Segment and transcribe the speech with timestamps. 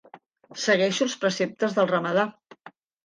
[0.61, 2.25] Segueixo els preceptes del Ramadà.